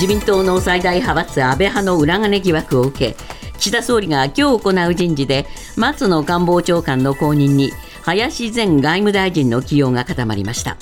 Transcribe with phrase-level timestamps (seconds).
[0.00, 3.16] 自民党の最大派閥安倍派の裏金疑惑を受け
[3.58, 5.44] 岸田総理が今日行う人事で
[5.76, 10.78] 松野官房長官の後任に林前外務大臣の起用が固まりました。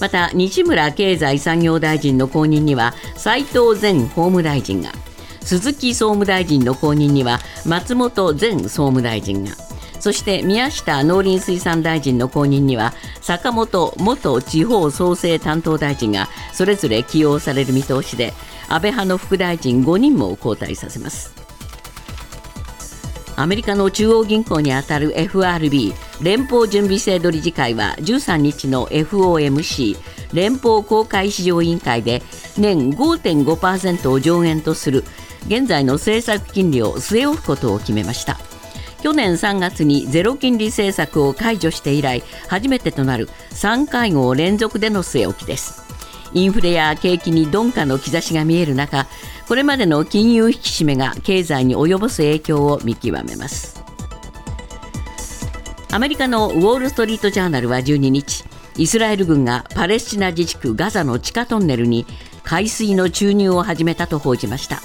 [0.00, 4.90] また西村経済産業大臣の後任には斉藤前法務大臣が
[5.42, 9.52] 鈴木総務大臣の後任には松本前総務大臣が
[10.00, 18.34] そして宮下農林水産大臣の後任には坂本元地方創生担当大臣がそれぞれ起用される見通しで
[18.68, 21.34] 安倍派の副大臣5人も交代させます。
[23.36, 29.96] アメリカの中央銀行にあたる FRB 連邦準備制度理事会は13日の FOMC
[30.32, 32.22] 連邦公開市場委員会で
[32.56, 35.04] 年5.5%を上限とする
[35.46, 38.38] 現在の政策金利を据え置くことを決めました。
[39.02, 45.85] 去年3月にゼロ金利政策を解除して以来初めてとなる3会合連続での据え置きです。
[46.32, 49.06] インフレや景気に鈍化の兆しが見える中
[49.48, 53.82] これまでの金融引き締めが経済に及ぼす影響を見極めます。
[55.92, 58.44] アメリカのウォール・ストリート・ジャーナルは12日
[58.76, 62.04] イスラエル軍がパレスチナ自治区ガザの地下トンネルに
[62.42, 64.82] 海水の注入を始めたと報じました。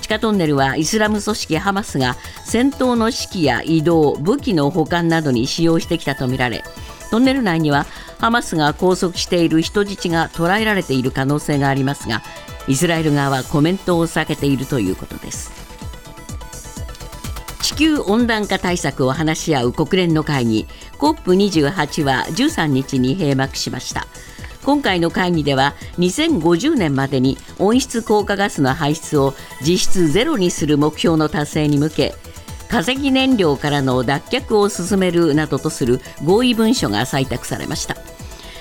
[0.00, 6.62] 地下トンネルはイスラム組織ハマスが戦闘の指揮や移動武器の保管などに使用してきたとみられ
[7.14, 7.86] トンネル内には
[8.18, 12.24] ハマスが拘束している人質が捕らえられている可能性がありますが
[12.66, 15.52] イスラエル側はコメントを避けているということです。
[17.62, 20.66] 地球温暖化対策を話し合う国連の会議
[20.98, 24.08] COP28 は13日に閉幕しました。
[24.64, 32.14] 今回の会議では2050年までに温室効果ガスの排出を実質ゼロにする目標の達成に向け
[32.74, 37.96] 化石燃料からの脱却を進めるなどとする合意文書が採択されました。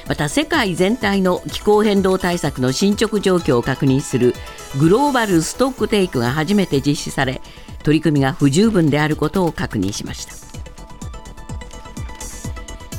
[0.08, 4.36] また世界全体の気候変動対策の進捗状況を確認する
[4.80, 7.42] グローバルストックテイクが初めて実施され
[7.82, 10.34] 取り組みが不十分であることを確認しました。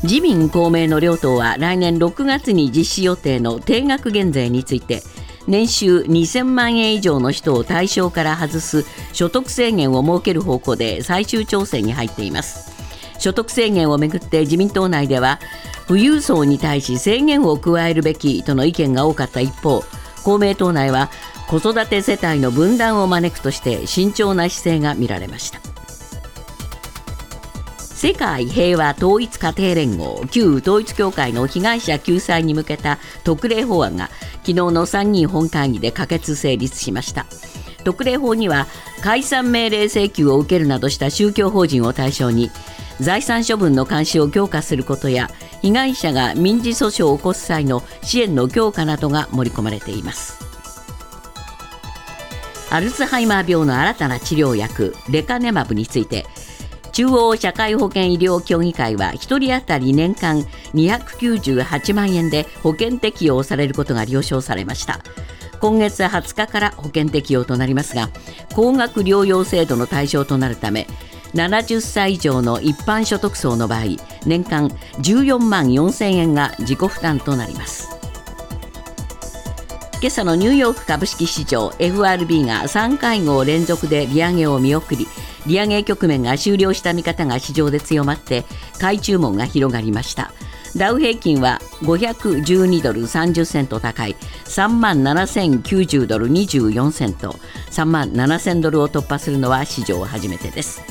[0.02, 5.04] 自民公明の両党は来年6月に実施予定の定額減税について
[5.46, 12.72] 年収2000万円以上の人を対象から外す所得制限を設ける方向で最終調整に入っています。
[13.18, 15.38] 所得制限をめぐって自民党内では
[15.86, 19.82] 富裕層に対し制限を加えるべきとの意見が多かった一方
[20.24, 21.10] 公明党内は
[21.48, 25.73] 子育て世帯の分断を招くとして慎重な姿勢が見られました。
[28.04, 34.10] 世界平和統一家庭連合旧統一教会の被害者救済に向けた特例法案が
[34.42, 37.24] 昨日の参議院本会議で可決成立しました。
[37.82, 38.66] 特例法には
[39.02, 42.50] 解散命令請求を受けるなどした宗教法人を対象に
[43.00, 45.30] 財産処分の監視を強化することや
[45.62, 50.44] 被害者が民事訴訟を起こす際の支援の強化などが盛り込まれています。
[52.70, 56.26] アルツハイマー病の新たな治療薬レカネマブについて
[56.94, 60.42] 中央社会保険医療協議会は1人当たり年間
[60.74, 65.00] 298万円で保険適用されることが了承されました。
[65.60, 68.10] 今月20日から保険適用となりますが
[68.54, 70.86] 高額療養制度の対象となるため
[71.32, 73.84] 70歳以上の一般所得層の場合
[74.26, 74.68] 年間
[74.98, 77.93] 14万4000円が自己負担となります。
[80.04, 85.06] 今朝のニューヨーク株式市場 FRB が3会合連続で利上げを見送り
[85.46, 88.44] 利上げ局面が終了した見方が市場で強まって
[88.78, 90.30] 買い注文が広がりました。
[90.76, 94.14] ダウ平均は512ドル30セント高い
[94.44, 97.30] 3万7090ドル24セント
[97.70, 100.82] 3万7000ドルを突破するのは史上初めてです。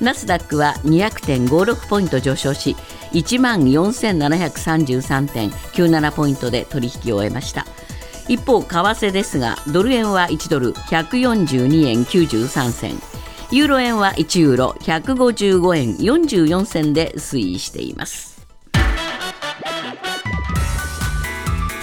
[0.00, 2.76] ナスダックは200.56ポイント上昇し
[3.12, 7.66] 1万4733.97ポイントで取引を終えました。
[8.28, 12.98] 一方為替ですがドル円は1ドル142円93銭。
[13.50, 18.46] ユーロ円は1ユーロ155円44銭で推移しています。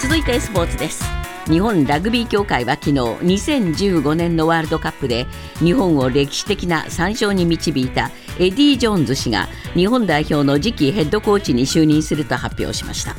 [0.00, 1.04] 続いてスポーツです。
[1.48, 5.26] 日本ラグビー協会は昨日2015年のワールドカップで
[5.58, 13.14] 日本を歴史的な3勝に導いたエディ・ジョーンズ氏が日本代表の次期ヘッドコーチに就任すると発表しました。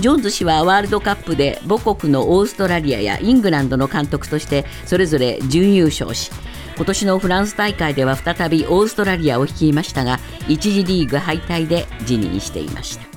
[0.00, 6.30] ジョーンズ氏はワールドカップで母国のオーストラリアやイングランドの監督としてそれぞれ準優勝し
[6.76, 13.08] 今年のフランス大会では再びオーストラリアを率いましたが1次リーグ敗退で辞任していました。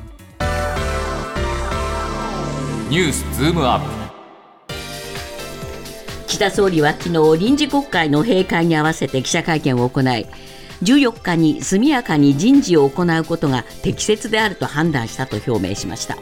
[2.90, 4.12] ニュースズームアップ。
[6.28, 10.26] 岸田総理は昨日臨時国会の閉会に合わせて記者会見を行い
[10.84, 16.18] 14日に速やかに人事を行うことが適切であると判断したと表明しました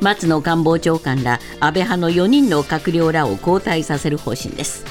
[0.00, 4.84] 松野官房長官ら安倍派の4人の閣僚らを交代させる方針です。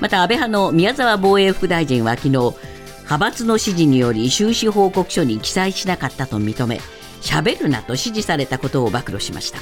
[0.00, 6.80] また安倍派の宮沢防衛副大臣は昨日派閥の指示により収支報告書に記載しなかったと認め
[7.20, 9.58] 喋るなと指示されたことを暴露しました。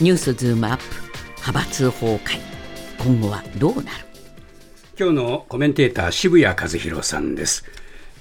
[0.00, 0.84] ニュースズームアップ
[1.38, 2.38] 派閥崩壊。
[2.98, 4.06] 今後はどうなる？
[4.98, 7.64] 今日のコメンテーター渋谷和弘さんです。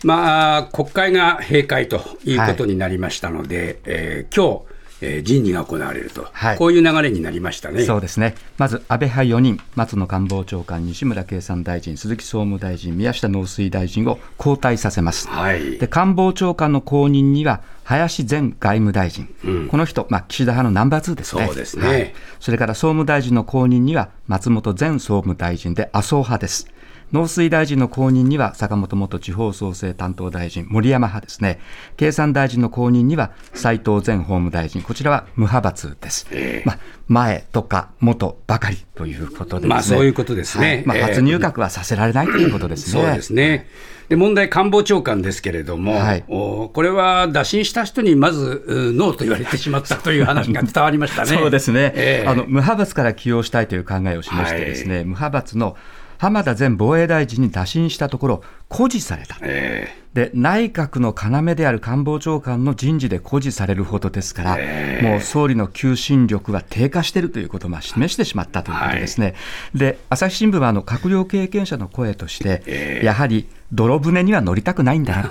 [0.03, 7.83] まあ国会が閉会ということになりましたので、はい、えー、今日えー、人事が行われると、はい、こういう流れになりましたね。
[7.83, 21.45] そうですね、まず安倍派4人、松野官房長官、西村経産大臣、鈴木総務大臣、宮下農水大臣を交代させます、はい、で官房長官の後任には、林前外務大臣、うん、この人、まあ、岸田派のナンバー2ですね。
[21.45, 26.67] そうですね、はい、それから総務大臣の後任には、松本前総務大臣で麻生派です。
[27.13, 31.59] 農水大臣の後任には坂本元地方創生担当大臣、森山派ですね。
[31.95, 36.27] 経産大臣の後任には斉藤前法務大臣、こちらは無派閥です。
[36.31, 40.67] えー、まあ、前とか元ばかりということで、ね、まあそういうことですね。
[40.67, 43.01] はい、まあ、初入閣はさせられないということですね。
[43.01, 43.67] そうですね。
[44.09, 48.63] で問題、官房長官ですけれども、はい、おこれは打診した人にまず
[48.95, 55.75] ノーと言われてしまったという話が 伝わりましたねそうですね、えー、あの無派閥から起用したいという考えを示して、ですね、はい、無派閥の
[56.17, 69.27] 浜田前防衛大臣に打診したところ、固辞された、えー、で内閣の要である官房長官の人事で固辞されるほどですから、えー、もう総理の求心力は低下しているということを示してしまったということですね。
[69.27, 69.31] は
[69.75, 75.23] い、で朝日新聞はあの閣僚経験者の声として、えー、やはり泥船には乗りたくないんだな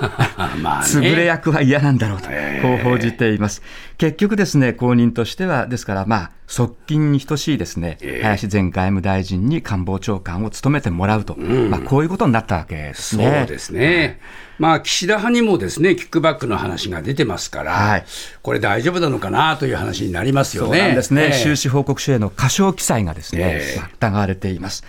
[0.57, 2.29] ね、潰れ役は嫌なんだろうと、
[2.63, 3.63] こう報じています。
[3.97, 13.39] 結局ですね、後任としては、ですから、まあ、側近に等しいですね、えー、林前外務大臣に官房長官を務めてもらうと、うん、まあ、こういうことになったわけですね。
[13.41, 14.21] そうですね。
[14.59, 18.05] まあ、岸田派にもですね、キックバックの話が出てますから、はい、
[18.43, 20.79] これ大丈夫なのかなという話になりますよね。
[20.79, 21.27] そうなんですね。
[21.27, 24.85] えー、収支報告書への過少記載がですね、えー、疑われています。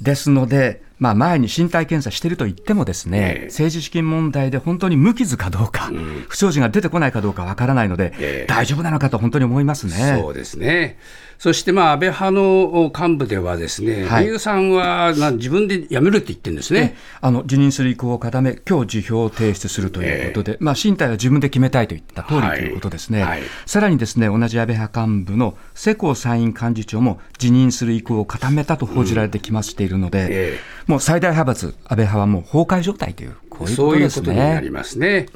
[0.00, 10.20] ですので、まあ、前に身体検査していると言ってもですね、えー、政治資金問題で本当に無傷かどうか、うん、不祥事が出てこないかどうかわからないので、えー、大丈夫なのかと本当に思いますね。
[10.22, 10.96] そうですね。
[11.42, 16.94] そしてまあ安倍派の幹部ではですね、はい、さんは自分で辞めるって言ってるんですね。
[17.20, 23.22] あの辞任する意向を固め、今日辞表を提出するということで、えー、まあ身体は自分で決めたいと言った通りということですね。
[23.24, 23.40] はい。
[23.40, 30.58] はい、さらにですね、同じ安倍派幹部の世耕参院幹事長も辞任する意向を固めたと報じられてきましているので、うんえ。
[30.86, 33.96] ー、もう最大派閥安倍派はもう崩壊状態という、こういうことですね。
[33.96, 35.26] そういうことになりますね。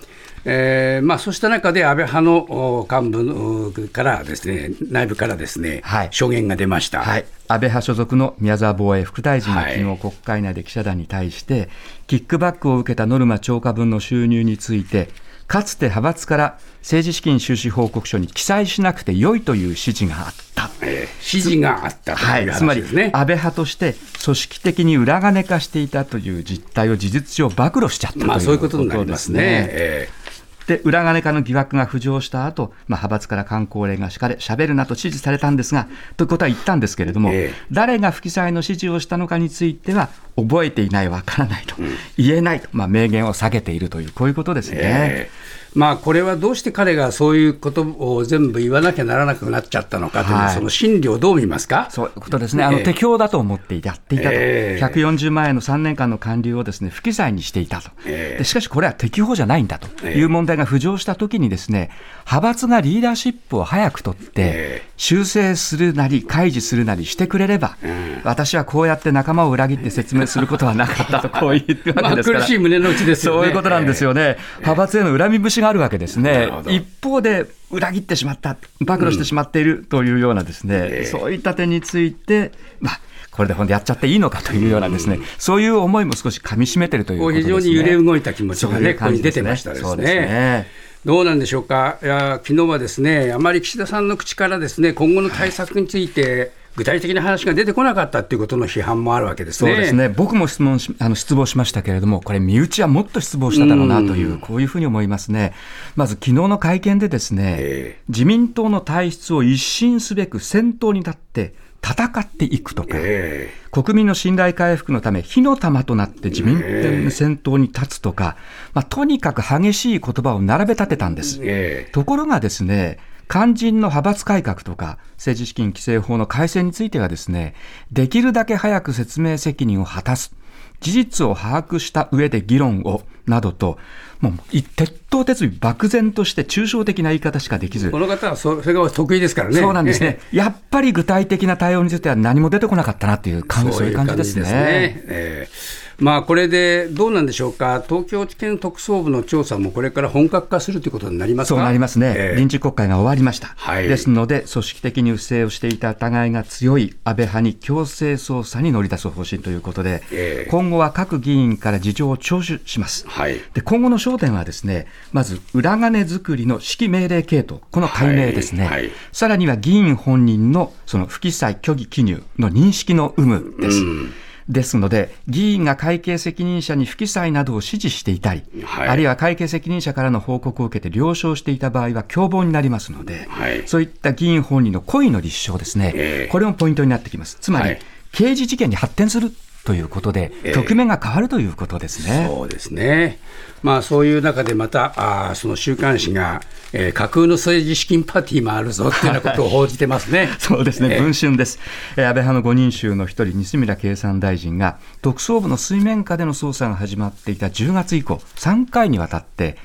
[0.45, 11.71] えーまあ、そうした中で安倍派の幹部からですね、内部からですね、はい、証言が出ました、はい、安倍派所属の宮沢防衛副大臣が昨日国会内で記者団に対して、
[12.07, 15.09] キックバックを受けたノルマ超過分の収入について、
[15.47, 20.71] かつて派閥から政治資金収支報告書に記載しなくてよいという指示があった。
[20.83, 23.95] えー、指示があったという話ですね、はい、つまり安倍派として
[24.25, 28.29] 組織的に裏金化していたという実態を事実上暴露しちゃったということですね。
[28.29, 29.69] まあ、そういうことになりますね。
[29.71, 30.27] えー
[30.67, 44.79] で、裏金化の疑惑が浮上した後、まあ、派閥から観光令が敷かれ、喋るなと指示されたんですが、ということは言ったんですけれども、えー、誰が不記載の指示をしたのかについては、覚えていない、わからないと、うん、言えないと、まあ、明言を下げているという、こういうことですね。
[44.83, 51.89] えーまあ、これはどうして彼がそういうことを全部言わなきゃならなくなっちゃったのかという、はい、その心理をどう見ますか？
[51.91, 60.07] そういうことですね、あの、適当だと思ってやっていたと、えー、140万円の3年間の管理をですね不記載にしていたと、えー、しかしこれは適法じゃないんだと。
[60.07, 61.91] いう問題が浮上したときに、ですね
[62.25, 67.77] 派閥がリーダーシップを早く取って、修正するなり、開示するなりしてくれれば、
[68.25, 73.41] 私はこうやって仲間を裏切って説明することはなかったと、こう言ってわけですから、苦しい胸の内ですよね。
[73.41, 76.51] そういうことなんですよね、派閥への恨み節があるわけですね。
[76.69, 87.43] 一方で裏切ってしまった、暴露してしまっているというようなですね、うん、そういった点について、まあ、これで本当やっちゃっていいのかというようなですね、うん、そういう思いも少しかみしめてるというね。
[87.43, 90.67] 非常に揺れ動いた気持ちがね、ここに出てましたですね。
[91.05, 99.71] どうなんでしょうか、いや昨日はですね、あまり岸田さんの口からですね今後の対策について、具体的な話が出てこなかったっていうことの批判もあるわけですね。
[99.71, 105.55] そうですね僕も質問しあの失望しましたけれども、これ、身内はもっと失望しただろうなという、こういうふうに思いますね。
[105.97, 118.37] まず昨日の会見で、ですね、えー、自民党の体質を一新すべく先頭に立って、戦っていくとか、えー、国民の信頼回復のため、火の玉となって自民党の先頭に立つとか、
[118.75, 121.39] まあ、とにかく激しい言葉を並べ立てたんです。
[121.43, 127.55] えー、ところがですね、肝心の派閥改革とか政治資金規正法の改正についてはですね、
[127.91, 130.35] できるだけ早く説明責任を果たす。
[130.81, 133.79] 事実を把握した上で議論を、などと、
[134.21, 134.33] もう
[134.77, 139.61] 鉄頭鉄尾、漠然として抽象的な言い方しかできず、この方はそれが得意ですからね。
[139.61, 145.49] そうなんですね、やっぱり具体的な対応については何も出てこなかったなという感そういう感じですね。
[145.99, 168.83] まあ、これでどうなんでしょうか、東京地検特捜部の調査もこれから本格化するということになりますそうなりますね、えー、臨時国会が終わりました、はい、ですので、組織的に不正をしていた疑いが強い安倍派に強制捜査に乗り出す方針ということで、えー、今後は各議員から事情を聴取します、はい、で今後の焦点はですね、まず裏金作りの指揮命令系統、この解明ですね、はい。
[168.83, 173.79] はい、さらには議員本人のその不記載、虚偽記入の認識の有無です。
[173.79, 174.13] うん
[174.49, 187.39] ですので、議員が会計責任者に不記載などを指示していたり、はい、あるいは会計責任者からの報告を受けて了承していた場合は共謀になりますので、はい、そういった議員本人の故意の立証ですね、えー、これもポイントになってきます。
[187.41, 187.81] つまり、はい、
[188.13, 189.33] 刑事事件に発展する
[189.67, 192.27] ということで、局面が変わるということですね。
[192.29, 193.19] そうですね。
[193.63, 196.41] まあ、そういう中でまた、あその週刊誌が、
[196.73, 200.31] えー、架空の政治資金パーティーもあるぞっていうようなことを報じてますね。
[200.39, 201.59] そうですね、文春です。
[201.97, 209.57] えー、安倍派の5人衆の一人、西村経産大臣が、特捜部の水面下での捜査が始まっていた10月以降、3回にわたって、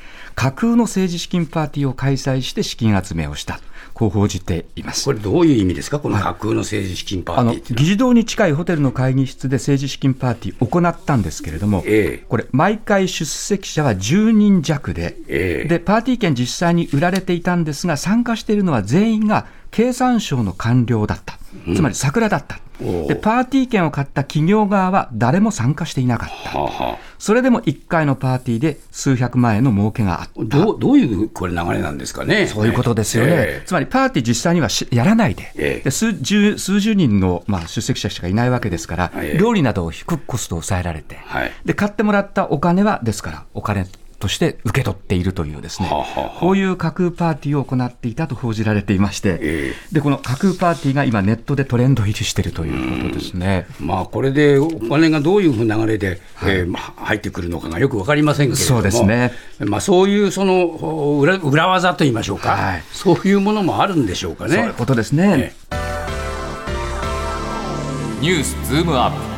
[0.41, 3.59] 架空の政治資金パーティーを開催して資金集めをした。
[3.93, 5.05] こう報じています。
[5.05, 21.39] これ、どういう意味ですか、この架空の政治資金パーティー、はい、あの議事堂に近いホテルの会議室で政治資金パーティーを行ったんですけれども、ええ、これ、毎回出席者は10人弱で、ええ、で、パーティー券実際に売られていたんですが、参加しているのは全員が経産省の官僚だった、
[21.73, 22.59] つまり桜だった。
[23.07, 30.43] でパーティー券を買った企業側は誰も参加していなかった、ははそれでも1回のパーティーで数百万円の儲けがあった。
[30.43, 32.47] どうどういうこれ流れなんですかね。
[32.47, 35.51] そういうことですよね、えー、つまりパーティー実際にはやらないで。
[35.55, 43.85] えー、で数十数十人の、まあ、出席者しかいないわけですから、えー、料理などを低くコストを抑えられて、はい、で買ってもらったお金はですからお金
[44.21, 53.67] として受け取っているというですね、はははこういう架空パーティーを行っていたと報じられていまして、えー、でこの架空パーティーが今ネットでトレンド入りしているということですね。
[53.79, 59.33] まあこれでお金がどういうふうな流れで、はい、えー、入ってくるのかがよく分かりませんけれども、そうですね。
[59.59, 60.65] まあそういうその
[61.19, 64.55] 裏裏技と言いましょうか、はい、そういうものもあるんでしょうかね。
[64.55, 65.53] そういうことですね。
[68.21, 69.30] ニュースズームアップ。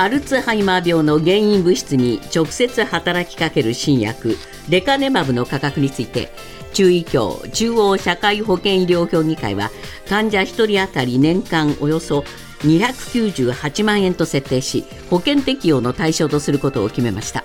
[0.00, 4.38] アルツハイマー病の原因物質に直接働きかける新薬
[4.70, 6.32] レカネマブの価格について
[6.72, 9.70] 中医協中央社会保険医療協議会は
[10.08, 12.24] 患者1人当たり年間およそ
[12.60, 17.44] 298万円と設定し保険適用の対象とすることを決めました。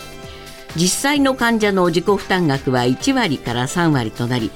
[0.78, 4.52] 実際の患者の自己負担額は1割から3割となり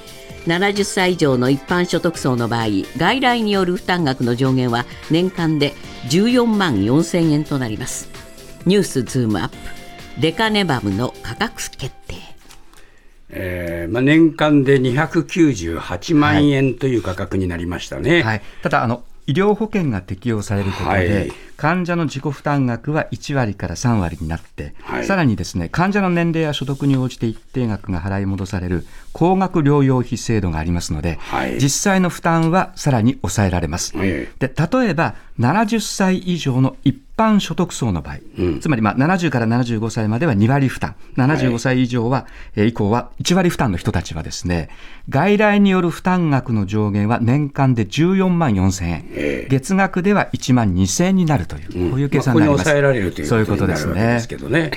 [0.46, 2.66] 70歳以上の一般所得層の場合
[2.96, 5.74] 外来による負担額の上限は年間で
[6.10, 8.08] 14万4千円となります。
[8.66, 9.56] ニュースズームアップ
[10.20, 12.14] デカネバムの価格決定。
[13.32, 18.22] えーまあ、年間で298万円という価格になりましたね、はい。
[18.22, 33.92] はい、ただあの、医療保険が適用されることで、はい、患者の自己負担額は1割から3割になって、はい、さらにですね患者の年齢や所得に応じて一定額が払い戻される高額療養費制度がありますので、はい、実際の負担はさらに抑えられます。
[33.92, 42.26] で例えば70歳以上の一般所得層の場合、うん、つまりまあ70から75歳までは2割負担、75歳以上は、
[42.56, 44.70] はい、以降は1割負担の人たちはですね、
[45.08, 52.64] 外来による負担額の上限は年間で14万4千円、月額では1万2千円になるという、こういう計算になります。
[52.64, 54.70] まあ、ここに抑えられるということになるわけですけどね。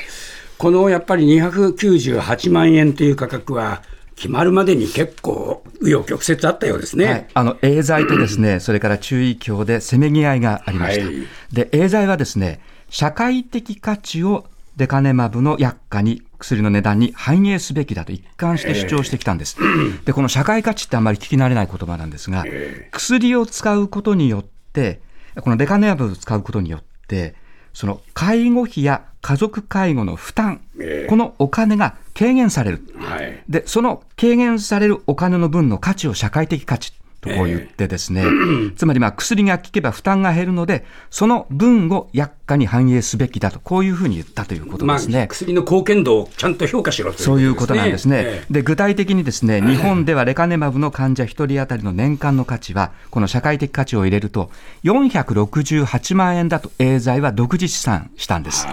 [0.57, 3.81] このやっぱり298万円という価格は、
[4.15, 11.05] 決まるまでに結構、紆余曲折あったようですね、はい、あのエーザイとですね、 それから注意鏡でせめぎ合いがありました。
[11.05, 11.15] はい、
[11.51, 14.45] で、エーザイはですね、社会的価値を
[14.77, 19.57] デカネマブの薬価に薬の値段に反映すべきだと一貫して主張してきたんです。
[20.05, 22.45] で、この社会価値ってあんまり聞き慣れない言葉なんですが、
[22.91, 25.01] 薬を使うことによって、
[25.41, 27.35] このデカネマブを使うことによって、
[27.73, 36.93] その介護費や家族介護の負担、えー、このお金が軽減される、はい、でその軽減されるお金の分の価値を社会的価値
[37.23, 45.17] とこう言ってですね、えー、 つまりまあ薬が効けば負担が減るので、その分を薬価に反映すべきだと、こういうふうに言ったということですね。
[45.17, 48.21] まあ、薬の貢献度をちゃんと評価しろという、ね、そういうことなんですね。
[48.25, 54.51] えー、で具体的にですね、日本ではレカネマブの患者1人当たりの年間の価値は、この社会的価値を入れると、
[54.83, 58.67] 468万円だとエーザイは独自試算したんです。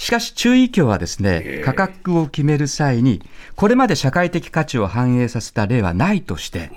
[0.00, 3.20] しかし注意項はですね、価格を決める際に、
[3.54, 6.70] これまで社会的価値を反映させた例はないとして、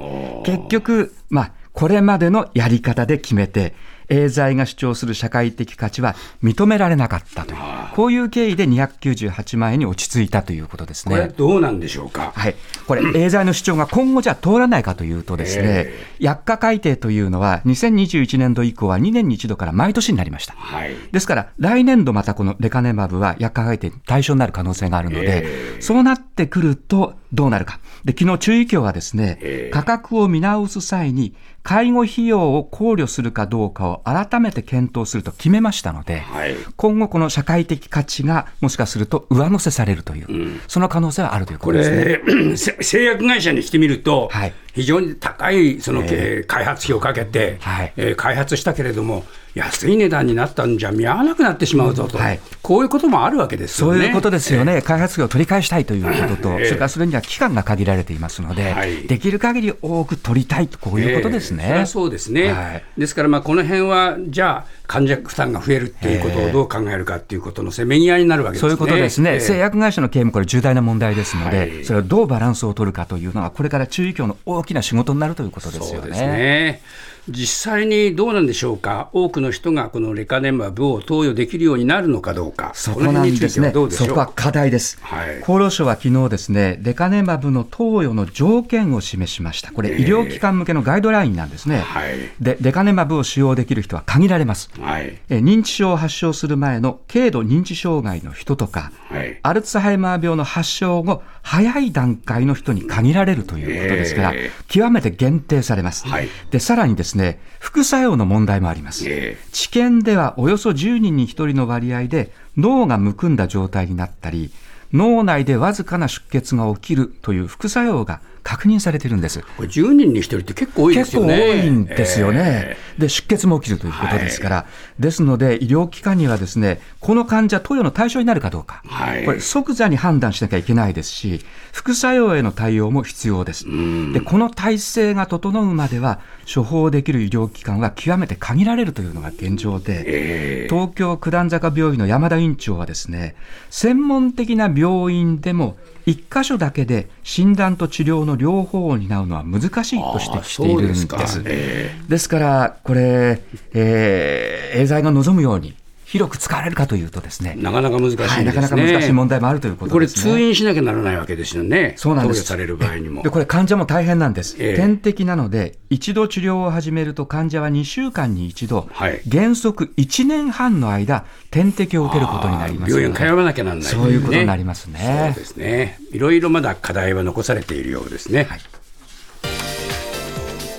[0.46, 3.75] 結局、まあ、これまでのやり方で決めて、
[4.10, 7.60] エーザイが主張する社会的価値は認められなかったという、
[7.96, 11.16] こういう経緯で298万円に落ち着いたということですね。
[11.16, 12.32] これ、どうなんでしょうか？
[12.36, 12.56] はい。
[12.88, 20.54] これ、エーザイの主張が今後じゃ通らないかというとですね、薬価改定というのは、2021年度以降は2年に一度から毎年になりました。
[20.54, 27.80] はい、ですから、来年度またこのレカネマブは薬価改定対象になる可能性があるので、そうなってくるとどうなるか。
[28.06, 42.18] で、昨日注意協はですね、価格を見直す際に、介護費用を考慮するかどうかを改めて検討すると決めましたので、はい、今後、この社会的価値がもしかすると上乗せされるという、うん、その可能性はあるということですね。
[42.18, 49.24] これ、製薬会社にしてみると、はい、非常に高いその、えー、開発費をかけて、はい、えー、開発したけれども、
[49.56, 54.00] 安い値段になったんじゃ見合わなくなってしまうぞと、はい、こういうこともあるわけですよね。
[54.00, 61.65] そういうことですよね、えー、開発費を取り返したいということと、えー、それからそれには期間が限られていますので、はい、できる限り多く取りたいと、こういうことですね。
[61.68, 68.62] えー、そそうですね、はい、ですから、この辺は、じゃあ、患者負担が増えるっていうことをどう考えるかっていうことのせめぎ合いになるわけですね。
[68.62, 75.92] そういうことですね、製薬会社の経営もこれ、重大な問題ですので、それをどうバランスを取るかというのは、これから中医協の大きな仕事になるということですよね。
[75.96, 76.82] そうですね
[77.30, 104.34] 実際にどうなんでしょうか、多くの人がこのレカネマブを投与できるようになるのかどうか、そこなんですね、そこは課題です、はい、厚労省は昨日ですね、レカネマブの投与の条件を示しました、これ、医療機関向けのガイドラインなんですね、はい、でレカネマブを使用できる人は限られます、はい、え認知症を発症する前の軽度認知障害の人とか、はい、アルツハイマー病の発症後、早い段階の人に限られるということですから、
[104.68, 106.06] 極めて限定されます。
[106.08, 107.12] はい、でさらにですね、
[107.60, 109.05] 副作用の問題もあります。
[109.51, 114.52] 治験ではおよそ10人に1人の割合で脳がむくんだ状態になったり、
[114.91, 119.41] 脳内でわずかな出血が起きるという副作用が確認されてるんです。
[119.58, 121.36] これ10人に1人って結構多いですよね。
[121.36, 122.41] 結構多いんですよね。
[122.43, 124.65] えー、で、出血も起きるということですから、は
[124.99, 133.65] い、ですので、医療機関にはですね、この患者、投与の対象になるかどうか、はい、これ、即座に判断しなきゃいけないですし、副作用への対応も必要です。
[134.13, 136.19] で、この体制が整うまでは、
[136.53, 143.36] 処方できる医療機関は極めて限られるというのが現状で、えー、東京九段坂病院の山田院長はですね、
[143.69, 151.08] 専門的な病院でも一箇所だけで診断と治療の両方を担うのは難しいと指摘しているんです。
[151.08, 153.41] ですえー、ですから、これ、
[153.74, 155.76] えー、エーザイが望むように、
[156.13, 162.43] 広く使われるかというとですね、なかなか難しい、ねはい、なかなか難しい問題もあるということです、ね、これ、通院しなきゃならないわけですよね、そうなんです。
[162.43, 163.23] される場合にも。
[163.23, 164.56] で、これ、患者も大変なんです。
[164.60, 175.32] えー、点滴なので、一度治療を始めると、患者は2週間に一度、はい、原則1年半の間、点滴を受けることになります病院通わなきゃならない、ね、そういうことになりますね。
[175.34, 175.97] そうですね。
[176.12, 178.45] いろいろまだ課題は残されているようですね。
[178.47, 178.60] はい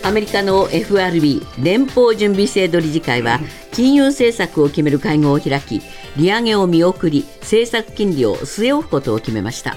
[0.04, 3.40] アメリカの FRB 連邦準備制度理事会は
[3.72, 5.80] 金融政策を決める会合を開き
[6.18, 9.76] 利上げを見送り政策金利を据え置くことを決めました。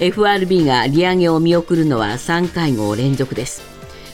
[0.00, 3.62] FRB が利上げを見送るのは3会合連続です。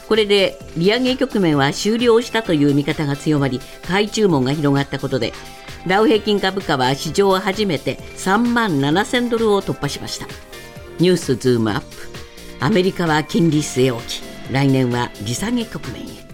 [0.08, 5.32] これで利上げ局面は終了したという見方が強まり買い注文が広がったことで
[5.86, 10.26] ダウ平均株価は史上初めて3万7000ドルを突破しました。
[10.98, 11.86] ニュースズームアップ。
[12.58, 14.27] アメリカは金利据え置き。
[14.50, 16.28] 来年は利下げ局面へ。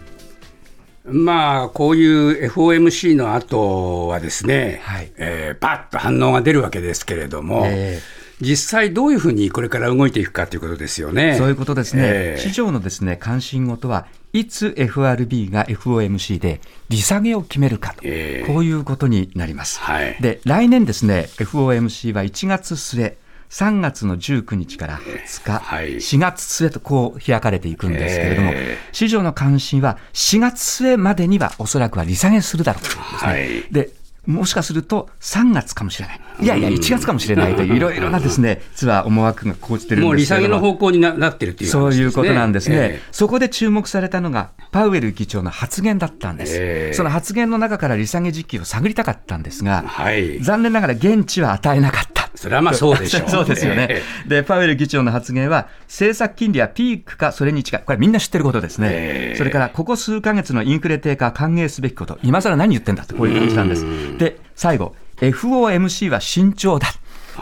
[1.06, 2.06] まあ、こうい
[2.46, 11.36] う FOMC の後はですね、はい、えー、パッと反応が出るわけですけれども、えー、実際どういうふうにこれから動いていくかということですよね。
[11.36, 12.02] そういうことですね。
[12.04, 19.80] えー、市場のですね、関心事はいつ FRB が FOMC で利下げを決めるかと、えー、こういうことになります。
[19.80, 23.16] はい、で、来年ですね、FOMC は1月末、
[23.54, 28.52] 3月の19日から20日、はい、4月末とこう開かれていくんですけれども、
[28.90, 33.30] 市場の関心は4月末までにはおそらくは利下げするだろうというですね。
[33.30, 33.72] はい。
[33.72, 33.90] で
[34.26, 36.20] もしかすると3月かもしれない。
[36.40, 40.10] いやいや、1月かもしれないという、いろいろなですね、 実は思惑が講じてるんですけども。
[40.12, 46.54] う利下げの方向になってるっていう、ね、そういうことなんですね、えー、そこで注目されたのが、パウエル議長の発言だったんです。
[46.56, 52.23] えー、その発言の中から利下げ時期を探りたかったんですが、はい、残念ながら現地は与えなかった。
[52.44, 53.28] それはまあそうでしょう。
[53.30, 54.02] そうですよね。
[54.26, 57.82] で、パウエル議長の発言は、政策金利はピークかそれに近い。
[57.84, 59.34] これみんな知ってることですね。
[59.38, 62.18] それから、ここ数ヶ月のインフレ低下歓迎すべきこと。
[62.22, 63.86] 今更何言ってんだって、こういう感じなんです。
[64.18, 66.88] で、最後、FOMC は慎重だ。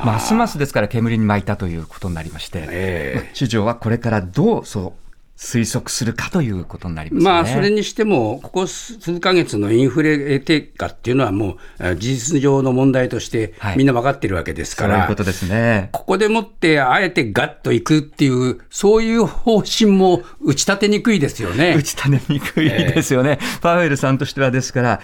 [0.05, 5.02] ますますですから煙に巻いたということになりまして、えー、市場はこれからどうそう
[5.43, 21.75] 推測するかということになります、ね、まあ、それにしても、ここ数か月のインフレ低下っていうのは、もう事実上の問題として、みんな分かってるわけですから、はい、そうことですね、ここでもって、あえてガッといくっていう、そういう方針も打ち立てにくいですよね。
[21.77, 25.01] 打ち立てにくいですよね、えー、パウエルさんとしてはですから、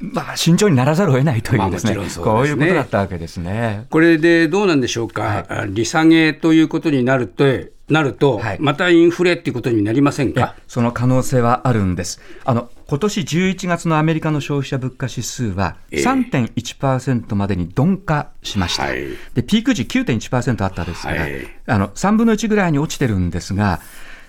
[0.00, 2.24] まあ、慎重にならざるを得ないというですね、まあ、すね。
[2.24, 3.86] こういうことだったわけですね。
[3.88, 7.44] これでどうなんでしょうか、はい、利下げということになると、
[7.88, 10.54] なると、はい、またインフレっていうことになりませんか？
[10.66, 12.20] その可能性はあるんです。
[12.44, 23.80] あの今年11月のアメリカの消費者物価指数は3.1%までに鈍化しました、はい、でピーク時9.1%あったですから、はい、あの3分の1ぐらいに落ちてるんですが、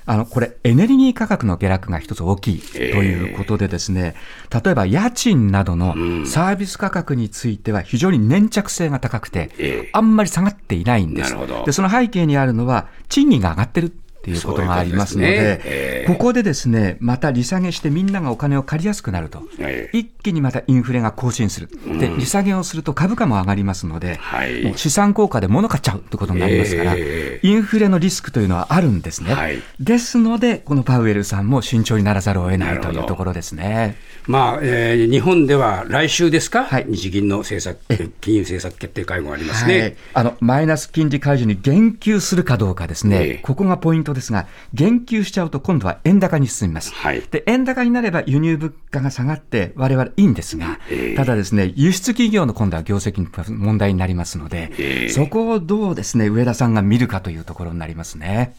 [0.10, 4.15] あの、これ、エネルギー価格の下落が一つ大きいということでですね、
[4.52, 5.93] えー、例えば家賃などの
[6.26, 11.36] サービス価格については非常に粘着性が高くて、えー、あんまり下がっていないんです。
[11.63, 13.93] で、その背景にあるのは、賃金が上がってる
[14.30, 21.70] っていうことがありますので、ねえー、ここでですね、また利下げしてみんながお金を借りやすくなると、えー、一気にまたインフレが更新する。
[22.00, 29.34] で、利下げをすると株価も上がりますので、はい、資産効果で物買っちゃうってことになりますから、えー、インフレのリスクというのはあるんですね。
[29.34, 33.98] はい、ですので、このパウエルさんも慎重にならざるを得ないというところですね。
[34.30, 46.94] まあえー、日本では来週ですか、はい、日銀の政策金融政策決定会合ありますね、はい、あのマイナス金利解除に言及するかどうかですね、えー、ここがポイントですが、言及しちゃうと今度は円高に進みます。
[46.94, 58.54] はい、で円高になれば輸入物価が下がって、われわれいいんですが、えー、ただですね、輸出企業の今度は業績の問題になりますので、えー、そこをどうですね、上田さんが見るかというところになりますね。